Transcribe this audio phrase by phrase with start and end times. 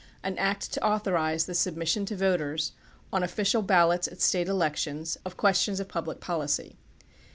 [0.23, 2.71] AN ACT TO AUTHORIZE THE SUBMISSION TO VOTERS,
[3.13, 6.75] ON OFFICIAL BAL LOTS AT STATE ELECTIONS, OF QUESTIONS OF PUBLIC POLICY.